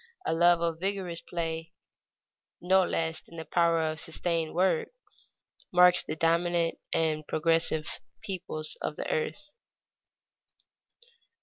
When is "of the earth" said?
8.81-9.51